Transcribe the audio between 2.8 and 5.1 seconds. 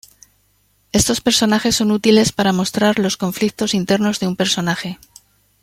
los conflictos internos de un personaje.